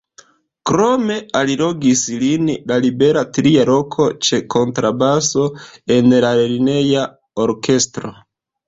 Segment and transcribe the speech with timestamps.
[0.69, 5.49] Krome allogis lin la libera tria loko ĉe kontrabaso
[5.99, 7.09] en la lerneja
[7.47, 8.19] orkestro.